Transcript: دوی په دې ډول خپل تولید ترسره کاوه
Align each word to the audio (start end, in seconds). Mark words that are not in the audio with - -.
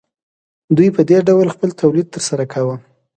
دوی 0.75 0.89
په 0.95 1.01
دې 1.09 1.17
ډول 1.27 1.47
خپل 1.55 1.69
تولید 1.81 2.07
ترسره 2.15 2.43
کاوه 2.53 2.75